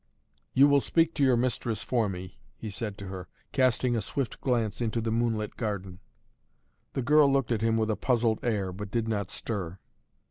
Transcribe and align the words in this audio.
"You 0.55 0.67
will 0.67 0.81
speak 0.81 1.13
to 1.13 1.23
your 1.23 1.37
mistress 1.37 1.83
for 1.83 2.09
me," 2.09 2.39
he 2.57 2.71
said 2.71 2.97
to 2.97 3.07
her, 3.09 3.27
casting 3.51 3.95
a 3.95 4.01
swift 4.01 4.41
glance 4.41 4.81
into 4.81 4.99
the 4.99 5.11
moonlit 5.11 5.55
garden. 5.57 5.99
The 6.93 7.03
girl 7.03 7.31
looked 7.31 7.51
at 7.51 7.61
him 7.61 7.77
with 7.77 7.91
a 7.91 7.95
puzzled 7.95 8.39
air, 8.41 8.71
but 8.73 8.89
did 8.89 9.07
not 9.07 9.29
stir. 9.29 9.77